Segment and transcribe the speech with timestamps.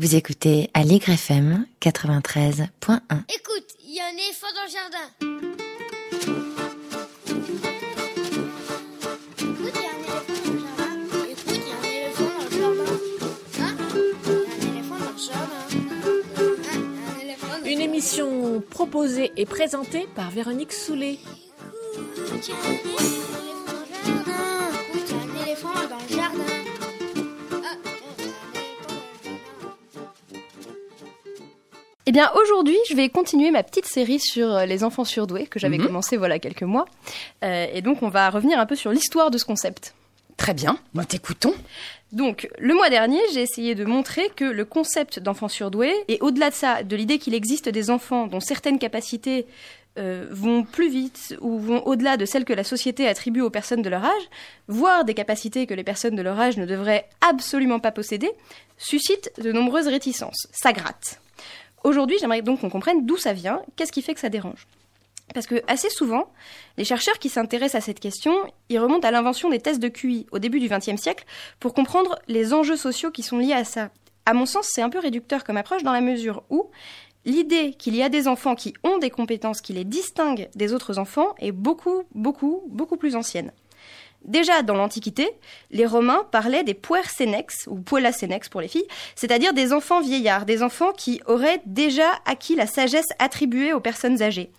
[0.00, 2.64] Vous écoutez Allegre FM 93.1.
[3.34, 5.10] Écoute, il y a un éléphant dans le jardin.
[9.36, 10.94] Écoute, il y a un éléphant dans le jardin.
[11.28, 12.96] Écoute, il y a un éléphant dans le jardin.
[13.60, 13.76] Hein?
[14.24, 15.64] Un éléphant dans le jardin.
[15.68, 20.72] Hein Il y a un éléphant dans le Une émission proposée et présentée par Véronique
[20.72, 21.18] Soulet.
[22.38, 22.50] Écoute,
[32.10, 35.60] Eh bien, aujourd'hui, je vais continuer ma petite série sur euh, les enfants surdoués que
[35.60, 35.86] j'avais Mhm.
[35.86, 36.84] commencé voilà quelques mois.
[37.44, 39.94] Euh, et donc, on va revenir un peu sur l'histoire de ce concept.
[40.36, 41.54] Très bien, nous t'écoutons.
[42.10, 46.50] Donc, le mois dernier, j'ai essayé de montrer que le concept d'enfant surdoué, et au-delà
[46.50, 49.46] de ça, de l'idée qu'il existe des enfants dont certaines capacités
[49.96, 53.82] euh, vont plus vite ou vont au-delà de celles que la société attribue aux personnes
[53.82, 54.22] de leur âge,
[54.66, 58.32] voire des capacités que les personnes de leur âge ne devraient absolument pas posséder,
[58.78, 60.48] suscite de nombreuses réticences.
[60.50, 61.20] Ça gratte.
[61.84, 64.66] Aujourd'hui, j'aimerais donc qu'on comprenne d'où ça vient, qu'est-ce qui fait que ça dérange.
[65.32, 66.32] Parce que assez souvent,
[66.76, 68.34] les chercheurs qui s'intéressent à cette question,
[68.68, 71.24] ils remontent à l'invention des tests de QI au début du XXe siècle
[71.60, 73.90] pour comprendre les enjeux sociaux qui sont liés à ça.
[74.26, 76.70] À mon sens, c'est un peu réducteur comme approche dans la mesure où
[77.24, 80.98] l'idée qu'il y a des enfants qui ont des compétences qui les distinguent des autres
[80.98, 83.52] enfants est beaucoup, beaucoup, beaucoup plus ancienne.
[84.24, 85.30] Déjà dans l'Antiquité,
[85.70, 90.62] les Romains parlaient des puersenex, ou puellasenex pour les filles, c'est-à-dire des enfants vieillards, des
[90.62, 94.50] enfants qui auraient déjà acquis la sagesse attribuée aux personnes âgées.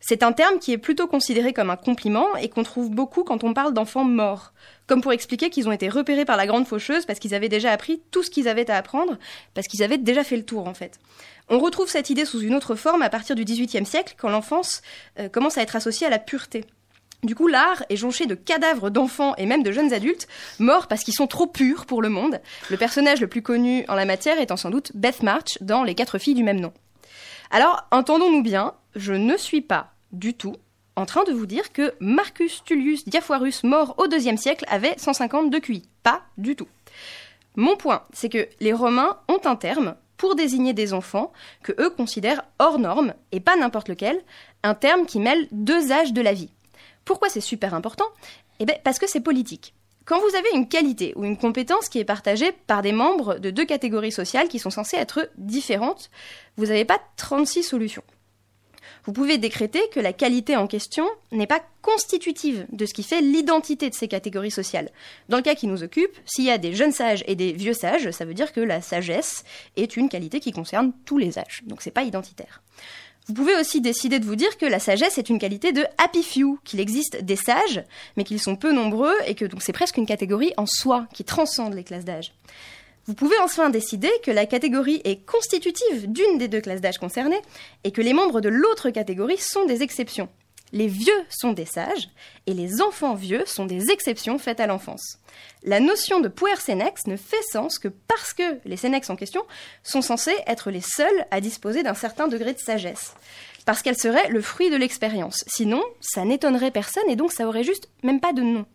[0.00, 3.42] C'est un terme qui est plutôt considéré comme un compliment et qu'on trouve beaucoup quand
[3.42, 4.52] on parle d'enfants morts,
[4.86, 7.72] comme pour expliquer qu'ils ont été repérés par la grande faucheuse parce qu'ils avaient déjà
[7.72, 9.18] appris tout ce qu'ils avaient à apprendre,
[9.54, 11.00] parce qu'ils avaient déjà fait le tour en fait.
[11.48, 14.82] On retrouve cette idée sous une autre forme à partir du XVIIIe siècle, quand l'enfance
[15.18, 16.64] euh, commence à être associée à la pureté.
[17.24, 20.28] Du coup, l'art est jonché de cadavres d'enfants et même de jeunes adultes
[20.60, 22.40] morts parce qu'ils sont trop purs pour le monde.
[22.70, 25.96] Le personnage le plus connu en la matière étant sans doute Beth March dans Les
[25.96, 26.72] quatre filles du même nom.
[27.50, 30.54] Alors, entendons-nous bien, je ne suis pas du tout
[30.98, 35.50] en train de vous dire que Marcus Tullius Diafoirus, mort au IIe siècle, avait 150
[35.50, 35.84] de QI.
[36.02, 36.66] Pas du tout.
[37.54, 41.90] Mon point, c'est que les Romains ont un terme pour désigner des enfants que eux
[41.90, 44.20] considèrent hors norme, et pas n'importe lequel,
[44.64, 46.50] un terme qui mêle deux âges de la vie.
[47.08, 48.04] Pourquoi c'est super important?
[48.60, 49.72] Eh bien, parce que c'est politique.
[50.04, 53.48] Quand vous avez une qualité ou une compétence qui est partagée par des membres de
[53.48, 56.10] deux catégories sociales qui sont censées être différentes,
[56.58, 58.02] vous n'avez pas 36 solutions.
[59.06, 63.22] Vous pouvez décréter que la qualité en question n'est pas constitutive de ce qui fait
[63.22, 64.90] l'identité de ces catégories sociales.
[65.30, 67.72] Dans le cas qui nous occupe, s'il y a des jeunes sages et des vieux
[67.72, 69.44] sages, ça veut dire que la sagesse
[69.76, 71.62] est une qualité qui concerne tous les âges.
[71.64, 72.60] Donc c'est pas identitaire.
[73.28, 76.22] Vous pouvez aussi décider de vous dire que la sagesse est une qualité de happy
[76.22, 77.84] few, qu'il existe des sages,
[78.16, 81.24] mais qu'ils sont peu nombreux et que donc c'est presque une catégorie en soi qui
[81.24, 82.32] transcende les classes d'âge.
[83.04, 87.40] Vous pouvez enfin décider que la catégorie est constitutive d'une des deux classes d'âge concernées
[87.84, 90.30] et que les membres de l'autre catégorie sont des exceptions.
[90.72, 92.10] Les vieux sont des sages
[92.46, 95.18] et les enfants vieux sont des exceptions faites à l'enfance.
[95.62, 99.42] La notion de puer senex ne fait sens que parce que les senex en question
[99.82, 103.14] sont censés être les seuls à disposer d'un certain degré de sagesse.
[103.64, 105.44] Parce qu'elles seraient le fruit de l'expérience.
[105.46, 108.66] Sinon, ça n'étonnerait personne et donc ça aurait juste même pas de nom.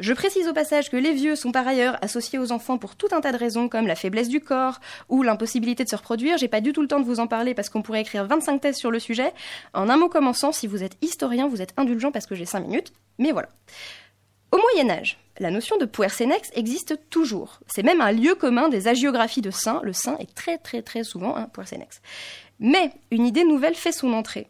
[0.00, 3.08] Je précise au passage que les vieux sont par ailleurs associés aux enfants pour tout
[3.10, 6.38] un tas de raisons, comme la faiblesse du corps ou l'impossibilité de se reproduire.
[6.38, 8.60] J'ai pas du tout le temps de vous en parler parce qu'on pourrait écrire 25
[8.60, 9.32] thèses sur le sujet.
[9.74, 12.60] En un mot commençant, si vous êtes historien, vous êtes indulgent parce que j'ai 5
[12.60, 12.92] minutes.
[13.18, 13.48] Mais voilà.
[14.52, 17.60] Au Moyen Âge, la notion de puersenex existe toujours.
[17.66, 19.80] C'est même un lieu commun des hagiographies de saints.
[19.82, 22.00] Le saint est très très très souvent un puersenex.
[22.60, 24.48] Mais une idée nouvelle fait son entrée.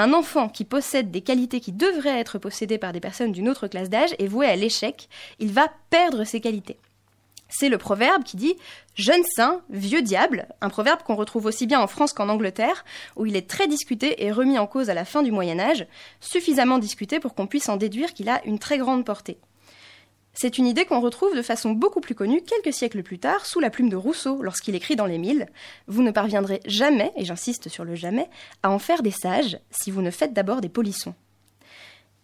[0.00, 3.66] Un enfant qui possède des qualités qui devraient être possédées par des personnes d'une autre
[3.66, 5.08] classe d'âge est voué à l'échec,
[5.40, 6.78] il va perdre ses qualités.
[7.48, 8.54] C'est le proverbe qui dit
[8.94, 12.84] jeune saint, vieux diable, un proverbe qu'on retrouve aussi bien en France qu'en Angleterre,
[13.16, 15.84] où il est très discuté et remis en cause à la fin du Moyen Âge,
[16.20, 19.38] suffisamment discuté pour qu'on puisse en déduire qu'il a une très grande portée.
[20.40, 23.58] C'est une idée qu'on retrouve de façon beaucoup plus connue quelques siècles plus tard sous
[23.58, 25.48] la plume de Rousseau lorsqu'il écrit dans Les Mille
[25.88, 28.30] Vous ne parviendrez jamais, et j'insiste sur le jamais,
[28.62, 31.16] à en faire des sages si vous ne faites d'abord des polissons.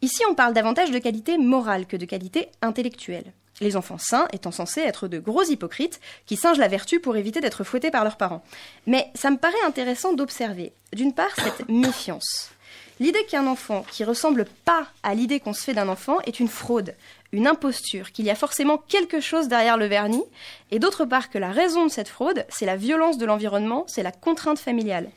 [0.00, 3.32] Ici, on parle davantage de qualité morale que de qualité intellectuelle.
[3.60, 7.40] Les enfants sains étant censés être de gros hypocrites qui singent la vertu pour éviter
[7.40, 8.44] d'être fouettés par leurs parents.
[8.86, 12.53] Mais ça me paraît intéressant d'observer, d'une part, cette méfiance.
[13.00, 16.48] L'idée qu'un enfant qui ressemble pas à l'idée qu'on se fait d'un enfant est une
[16.48, 16.94] fraude,
[17.32, 20.22] une imposture, qu'il y a forcément quelque chose derrière le vernis,
[20.70, 24.04] et d'autre part que la raison de cette fraude, c'est la violence de l'environnement, c'est
[24.04, 25.10] la contrainte familiale.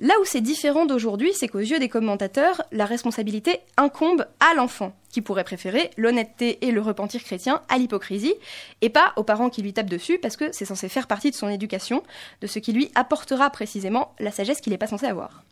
[0.00, 4.92] Là où c'est différent d'aujourd'hui, c'est qu'aux yeux des commentateurs, la responsabilité incombe à l'enfant,
[5.12, 8.34] qui pourrait préférer l'honnêteté et le repentir chrétien à l'hypocrisie,
[8.80, 11.36] et pas aux parents qui lui tapent dessus, parce que c'est censé faire partie de
[11.36, 12.02] son éducation,
[12.40, 15.44] de ce qui lui apportera précisément la sagesse qu'il n'est pas censé avoir.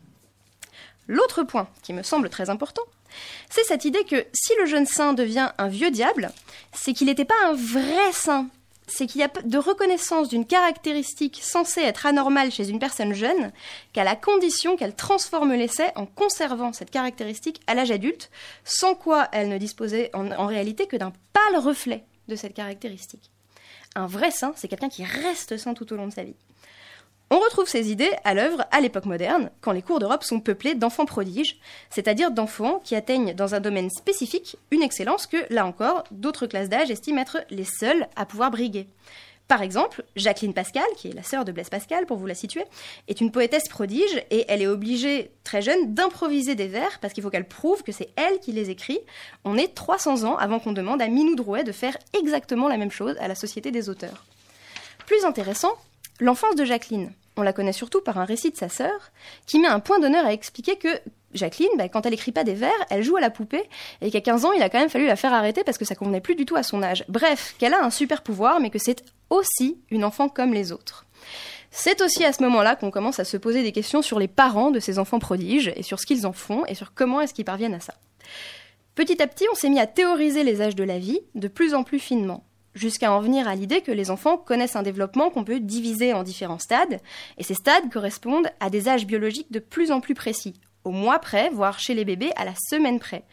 [1.09, 2.83] L'autre point qui me semble très important,
[3.49, 6.31] c'est cette idée que si le jeune saint devient un vieux diable,
[6.71, 8.47] c'est qu'il n'était pas un vrai saint,
[8.85, 13.51] c'est qu'il y a de reconnaissance d'une caractéristique censée être anormale chez une personne jeune,
[13.91, 18.29] qu'à la condition qu'elle transforme l'essai en conservant cette caractéristique à l'âge adulte,
[18.63, 23.31] sans quoi elle ne disposait en, en réalité que d'un pâle reflet de cette caractéristique.
[23.95, 26.35] Un vrai saint, c'est quelqu'un qui reste saint tout au long de sa vie.
[27.31, 30.73] On retrouve ces idées à l'œuvre à l'époque moderne, quand les cours d'Europe sont peuplés
[30.73, 31.59] d'enfants prodiges,
[31.91, 36.69] c'est-à-dire d'enfants qui atteignent dans un domaine spécifique une excellence que, là encore, d'autres classes
[36.69, 38.87] d'âge estiment être les seules à pouvoir briguer.
[39.47, 42.65] Par exemple, Jacqueline Pascal, qui est la sœur de Blaise Pascal, pour vous la situer,
[43.07, 47.23] est une poétesse prodige et elle est obligée, très jeune, d'improviser des vers parce qu'il
[47.23, 48.99] faut qu'elle prouve que c'est elle qui les écrit.
[49.45, 52.91] On est 300 ans avant qu'on demande à Minou Drouet de faire exactement la même
[52.91, 54.25] chose à la Société des auteurs.
[55.07, 55.73] Plus intéressant,
[56.19, 57.11] l'enfance de Jacqueline.
[57.37, 59.11] On la connaît surtout par un récit de sa sœur,
[59.45, 60.89] qui met un point d'honneur à expliquer que
[61.33, 63.63] Jacqueline, bah, quand elle écrit pas des vers, elle joue à la poupée,
[64.01, 65.95] et qu'à 15 ans, il a quand même fallu la faire arrêter parce que ça
[65.95, 67.05] convenait plus du tout à son âge.
[67.07, 71.05] Bref, qu'elle a un super pouvoir, mais que c'est aussi une enfant comme les autres.
[71.71, 74.71] C'est aussi à ce moment-là qu'on commence à se poser des questions sur les parents
[74.71, 77.45] de ces enfants prodiges, et sur ce qu'ils en font, et sur comment est-ce qu'ils
[77.45, 77.93] parviennent à ça.
[78.95, 81.73] Petit à petit, on s'est mis à théoriser les âges de la vie de plus
[81.73, 82.43] en plus finement
[82.79, 86.23] jusqu'à en venir à l'idée que les enfants connaissent un développement qu'on peut diviser en
[86.23, 86.99] différents stades,
[87.37, 91.19] et ces stades correspondent à des âges biologiques de plus en plus précis, au mois
[91.19, 93.23] près, voire chez les bébés à la semaine près.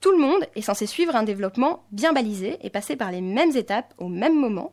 [0.00, 3.56] Tout le monde est censé suivre un développement bien balisé et passer par les mêmes
[3.56, 4.72] étapes au même moment.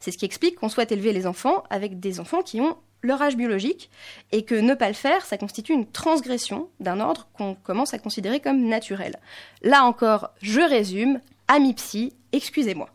[0.00, 3.20] C'est ce qui explique qu'on souhaite élever les enfants avec des enfants qui ont leur
[3.20, 3.90] âge biologique
[4.30, 7.98] et que ne pas le faire, ça constitue une transgression d'un ordre qu'on commence à
[7.98, 9.18] considérer comme naturel.
[9.62, 12.88] Là encore, je résume, ami psy, excusez-moi.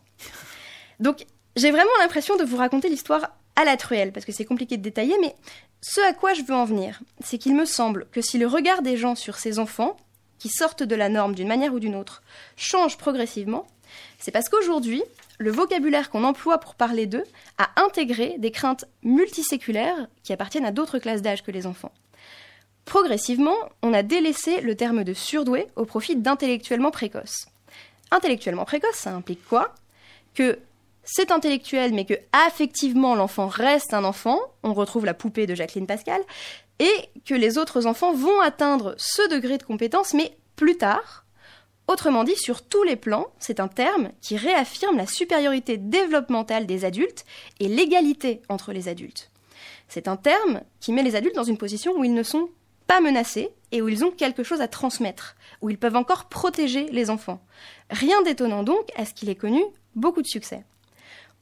[1.00, 4.76] Donc, j'ai vraiment l'impression de vous raconter l'histoire à la truelle, parce que c'est compliqué
[4.76, 5.34] de détailler, mais
[5.80, 8.82] ce à quoi je veux en venir, c'est qu'il me semble que si le regard
[8.82, 9.96] des gens sur ces enfants,
[10.38, 12.22] qui sortent de la norme d'une manière ou d'une autre,
[12.56, 13.66] change progressivement,
[14.18, 15.02] c'est parce qu'aujourd'hui,
[15.38, 17.24] le vocabulaire qu'on emploie pour parler d'eux
[17.58, 21.92] a intégré des craintes multiséculaires qui appartiennent à d'autres classes d'âge que les enfants.
[22.84, 27.46] Progressivement, on a délaissé le terme de surdoué au profit d'intellectuellement précoce.
[28.10, 29.74] Intellectuellement précoce, ça implique quoi?
[30.34, 30.58] Que
[31.10, 35.86] c'est intellectuel, mais que affectivement l'enfant reste un enfant, on retrouve la poupée de Jacqueline
[35.86, 36.20] Pascal,
[36.78, 41.24] et que les autres enfants vont atteindre ce degré de compétence, mais plus tard.
[41.88, 46.84] Autrement dit, sur tous les plans, c'est un terme qui réaffirme la supériorité développementale des
[46.84, 47.24] adultes
[47.58, 49.30] et l'égalité entre les adultes.
[49.88, 52.50] C'est un terme qui met les adultes dans une position où ils ne sont
[52.86, 56.84] pas menacés et où ils ont quelque chose à transmettre, où ils peuvent encore protéger
[56.90, 57.40] les enfants.
[57.88, 59.62] Rien d'étonnant donc à ce qu'il ait connu
[59.94, 60.64] beaucoup de succès.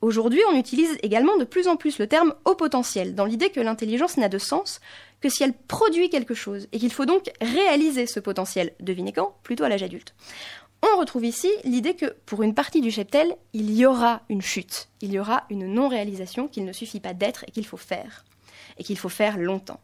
[0.03, 3.61] Aujourd'hui, on utilise également de plus en plus le terme haut potentiel, dans l'idée que
[3.61, 4.81] l'intelligence n'a de sens
[5.21, 9.37] que si elle produit quelque chose, et qu'il faut donc réaliser ce potentiel, devinez quand?
[9.43, 10.15] Plutôt à l'âge adulte.
[10.83, 14.89] On retrouve ici l'idée que pour une partie du cheptel, il y aura une chute,
[15.01, 18.27] il y aura une non-réalisation qu'il ne suffit pas d'être et qu'il faut faire,
[18.79, 19.81] et qu'il faut faire longtemps.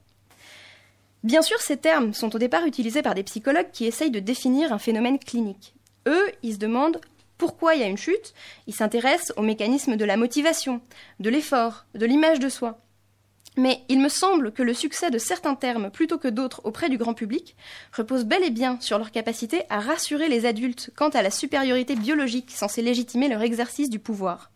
[1.25, 4.73] Bien sûr, ces termes sont au départ utilisés par des psychologues qui essayent de définir
[4.73, 5.75] un phénomène clinique.
[6.07, 7.01] Eux, ils se demandent
[7.43, 8.35] pourquoi il y a une chute,
[8.69, 10.81] il s'intéresse au mécanisme de la motivation,
[11.19, 12.79] de l'effort, de l'image de soi.
[13.57, 16.99] Mais il me semble que le succès de certains termes plutôt que d'autres auprès du
[16.99, 17.57] grand public
[17.93, 21.97] repose bel et bien sur leur capacité à rassurer les adultes quant à la supériorité
[21.97, 24.53] biologique censée légitimer leur exercice du pouvoir.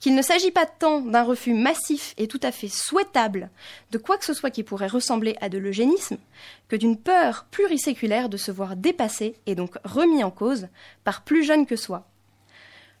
[0.00, 3.50] Qu'il ne s'agit pas tant d'un refus massif et tout à fait souhaitable
[3.92, 6.18] de quoi que ce soit qui pourrait ressembler à de l'eugénisme,
[6.66, 10.66] que d'une peur pluriséculaire de se voir dépassé et donc remis en cause
[11.04, 12.08] par plus jeunes que soi,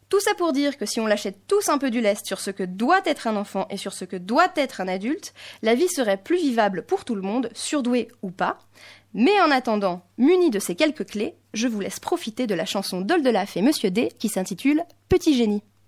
[0.08, 2.50] tout ça pour dire que si on l'achète tous un peu du lest sur ce
[2.50, 5.88] que doit être un enfant et sur ce que doit être un adulte, la vie
[5.88, 8.58] serait plus vivable pour tout le monde, surdoué ou pas.
[9.14, 13.00] Mais en attendant, muni de ces quelques clés, je vous laisse profiter de la chanson
[13.00, 15.62] d'Oldelaf et Monsieur D qui s'intitule Petit génie.